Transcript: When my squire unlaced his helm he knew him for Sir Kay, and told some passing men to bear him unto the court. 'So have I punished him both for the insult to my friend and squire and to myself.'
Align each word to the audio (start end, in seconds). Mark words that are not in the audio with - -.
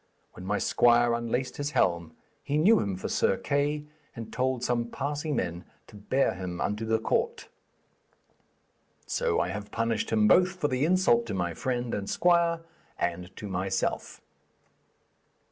When 0.33 0.47
my 0.47 0.57
squire 0.57 1.13
unlaced 1.13 1.57
his 1.57 1.73
helm 1.77 2.13
he 2.41 2.57
knew 2.57 2.79
him 2.79 2.95
for 2.97 3.07
Sir 3.07 3.37
Kay, 3.37 3.83
and 4.15 4.33
told 4.33 4.63
some 4.63 4.85
passing 4.87 5.35
men 5.35 5.63
to 5.85 5.95
bear 5.95 6.33
him 6.33 6.59
unto 6.59 6.85
the 6.87 6.97
court. 6.97 7.49
'So 9.05 9.39
have 9.41 9.65
I 9.67 9.69
punished 9.69 10.09
him 10.09 10.27
both 10.27 10.53
for 10.55 10.69
the 10.69 10.85
insult 10.85 11.27
to 11.27 11.35
my 11.35 11.53
friend 11.53 11.93
and 11.93 12.09
squire 12.09 12.61
and 12.97 13.29
to 13.35 13.47
myself.' 13.47 14.21